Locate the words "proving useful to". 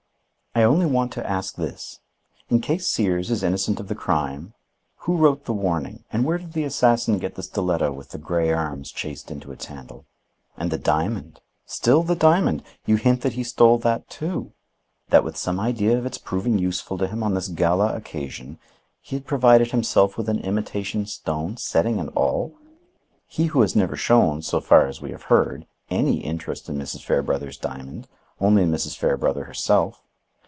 16.17-17.07